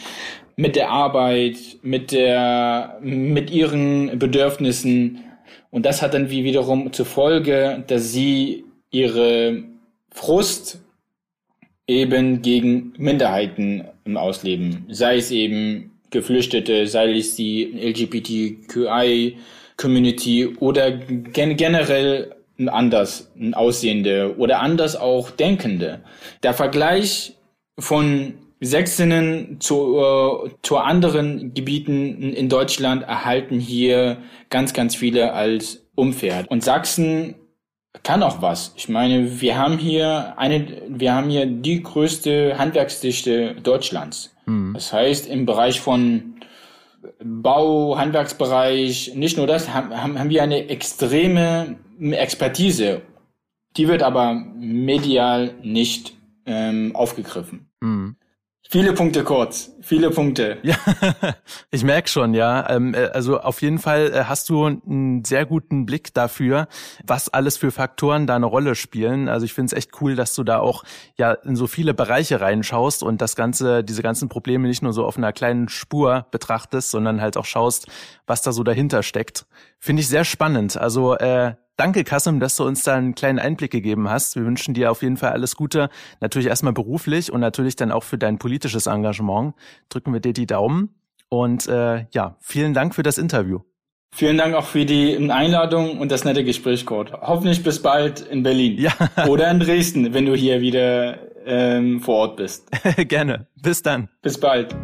mit 0.56 0.74
der 0.74 0.90
Arbeit, 0.90 1.56
mit 1.82 2.11
der, 2.11 2.98
mit 3.00 3.48
ihren 3.52 4.18
Bedürfnissen. 4.18 5.20
Und 5.70 5.87
das 5.87 6.02
hat 6.02 6.12
dann 6.12 6.30
wie 6.30 6.42
wiederum 6.42 6.92
zur 6.92 7.06
Folge, 7.06 7.85
dass 7.87 8.11
sie 8.11 8.64
ihre 8.90 9.62
Frust 10.11 10.80
eben 11.87 12.42
gegen 12.42 12.92
Minderheiten 12.98 13.85
ausleben. 14.16 14.87
Sei 14.88 15.16
es 15.16 15.30
eben 15.30 15.89
Geflüchtete, 16.11 16.87
sei 16.87 17.16
es 17.16 17.37
die 17.37 17.73
LGBTQI-Community 17.73 20.57
oder 20.59 20.90
gen 20.92 21.57
generell 21.57 22.35
anders 22.66 23.33
aussehende 23.53 24.37
oder 24.37 24.61
anders 24.61 24.96
auch 24.96 25.31
denkende. 25.31 26.01
Der 26.42 26.53
Vergleich 26.53 27.38
von 27.79 28.35
Sächsinnen 28.61 29.61
zu, 29.61 29.99
äh, 29.99 30.51
zu 30.62 30.77
anderen 30.77 31.55
Gebieten 31.55 32.23
in 32.23 32.51
Deutschland 32.51 33.05
erhalten 33.05 33.59
hier 33.59 34.18
ganz, 34.51 34.75
ganz 34.75 34.94
viele 34.94 35.33
als 35.33 35.87
Umfährt. 35.94 36.51
Und 36.51 36.62
Sachsen 36.62 37.37
kann 38.03 38.23
auch 38.23 38.42
was. 38.42 38.73
Ich 38.77 38.88
meine, 38.88 39.40
wir 39.40 39.59
haben 39.59 39.79
hier 39.79 40.35
eine, 40.37 40.83
wir 40.88 41.14
haben 41.14 41.31
hier 41.31 41.46
die 41.46 41.83
größte 41.83 42.59
Handwerksdichte 42.59 43.57
Deutschlands. 43.62 44.35
Mhm. 44.50 44.74
Das 44.74 44.92
heißt, 44.92 45.28
im 45.28 45.46
Bereich 45.46 45.80
von 45.80 46.34
Bau, 47.22 47.96
Handwerksbereich, 47.96 49.12
nicht 49.14 49.36
nur 49.36 49.46
das, 49.46 49.72
haben, 49.72 49.94
haben 49.94 50.30
wir 50.30 50.42
eine 50.42 50.68
extreme 50.68 51.78
Expertise. 52.00 53.02
Die 53.76 53.88
wird 53.88 54.02
aber 54.02 54.34
medial 54.34 55.54
nicht 55.62 56.14
ähm, 56.46 56.94
aufgegriffen. 56.94 57.70
Mhm. 57.80 58.16
Viele 58.72 58.92
Punkte 58.92 59.24
kurz, 59.24 59.72
viele 59.80 60.11
Punkte. 60.11 60.59
Ja, 60.62 60.76
ich 61.72 61.83
merke 61.83 62.09
schon, 62.09 62.35
ja. 62.35 62.70
Ähm, 62.70 62.94
äh, 62.94 63.06
also 63.06 63.40
auf 63.40 63.62
jeden 63.62 63.80
Fall 63.80 64.12
äh, 64.14 64.24
hast 64.26 64.48
du 64.48 64.64
einen 64.64 65.24
sehr 65.24 65.44
guten 65.44 65.87
Blick 65.87 66.14
dafür, 66.14 66.68
was 67.04 67.28
alles 67.28 67.56
für 67.56 67.72
Faktoren 67.72 68.28
da 68.28 68.37
eine 68.37 68.46
Rolle 68.46 68.76
spielen. 68.76 69.28
Also 69.28 69.44
ich 69.44 69.54
finde 69.54 69.74
es 69.74 69.76
echt 69.76 70.00
cool, 70.00 70.14
dass 70.14 70.37
du 70.37 70.44
da 70.44 70.61
auch 70.61 70.85
ja 71.16 71.33
in 71.33 71.56
so 71.56 71.66
viele 71.66 71.94
Bereiche 71.94 72.40
reinschaust 72.40 73.02
und 73.02 73.20
das 73.20 73.35
ganze, 73.35 73.83
diese 73.83 74.02
ganzen 74.02 74.28
Probleme 74.28 74.68
nicht 74.68 74.83
nur 74.83 74.92
so 74.92 75.04
auf 75.04 75.16
einer 75.16 75.33
kleinen 75.33 75.68
Spur 75.68 76.26
betrachtest, 76.30 76.92
sondern 76.92 77.20
halt 77.20 77.37
auch 77.37 77.46
schaust, 77.46 77.88
was 78.28 78.42
da 78.42 78.52
so 78.52 78.62
dahinter 78.62 79.02
steckt. 79.02 79.46
Finde 79.80 80.02
ich 80.02 80.09
sehr 80.09 80.24
spannend. 80.24 80.76
Also 80.76 81.16
äh, 81.16 81.54
Danke, 81.80 82.04
Kassim, 82.04 82.40
dass 82.40 82.56
du 82.56 82.64
uns 82.64 82.82
da 82.82 82.94
einen 82.94 83.14
kleinen 83.14 83.38
Einblick 83.38 83.70
gegeben 83.70 84.10
hast. 84.10 84.36
Wir 84.36 84.44
wünschen 84.44 84.74
dir 84.74 84.90
auf 84.90 85.00
jeden 85.00 85.16
Fall 85.16 85.30
alles 85.30 85.56
Gute. 85.56 85.88
Natürlich 86.20 86.48
erstmal 86.48 86.74
beruflich 86.74 87.32
und 87.32 87.40
natürlich 87.40 87.74
dann 87.74 87.90
auch 87.90 88.02
für 88.02 88.18
dein 88.18 88.38
politisches 88.38 88.86
Engagement. 88.86 89.54
Drücken 89.88 90.12
wir 90.12 90.20
dir 90.20 90.34
die 90.34 90.44
Daumen. 90.44 90.90
Und 91.30 91.68
äh, 91.68 92.04
ja, 92.10 92.36
vielen 92.38 92.74
Dank 92.74 92.94
für 92.94 93.02
das 93.02 93.16
Interview. 93.16 93.60
Vielen 94.14 94.36
Dank 94.36 94.54
auch 94.56 94.66
für 94.66 94.84
die 94.84 95.30
Einladung 95.30 95.98
und 95.98 96.12
das 96.12 96.22
nette 96.26 96.44
Gespräch, 96.44 96.84
Kurt. 96.84 97.14
Hoffentlich 97.14 97.62
bis 97.62 97.80
bald 97.80 98.20
in 98.20 98.42
Berlin. 98.42 98.78
Ja. 98.78 98.92
Oder 99.26 99.50
in 99.50 99.58
Dresden, 99.58 100.12
wenn 100.12 100.26
du 100.26 100.34
hier 100.34 100.60
wieder 100.60 101.18
ähm, 101.46 102.02
vor 102.02 102.16
Ort 102.16 102.36
bist. 102.36 102.68
Gerne. 103.08 103.46
Bis 103.56 103.80
dann. 103.80 104.10
Bis 104.20 104.38
bald. 104.38 104.76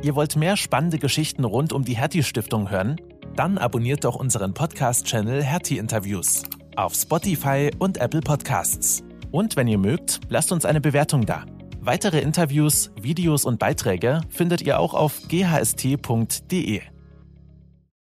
Ihr 0.00 0.14
wollt 0.14 0.34
mehr 0.36 0.56
spannende 0.56 0.98
Geschichten 0.98 1.44
rund 1.44 1.74
um 1.74 1.84
die 1.84 1.98
Hertie 1.98 2.22
Stiftung 2.22 2.70
hören? 2.70 2.96
Dann 3.36 3.58
abonniert 3.58 4.04
doch 4.04 4.16
unseren 4.16 4.52
Podcast-Channel 4.54 5.42
Hertie 5.42 5.78
Interviews 5.78 6.42
auf 6.76 6.94
Spotify 6.94 7.70
und 7.78 7.98
Apple 7.98 8.20
Podcasts. 8.20 9.02
Und 9.30 9.56
wenn 9.56 9.68
ihr 9.68 9.78
mögt, 9.78 10.20
lasst 10.28 10.52
uns 10.52 10.64
eine 10.64 10.80
Bewertung 10.80 11.26
da. 11.26 11.44
Weitere 11.80 12.20
Interviews, 12.20 12.90
Videos 13.00 13.44
und 13.44 13.58
Beiträge 13.58 14.20
findet 14.28 14.62
ihr 14.62 14.78
auch 14.78 14.94
auf 14.94 15.20
ghst.de. 15.28 16.91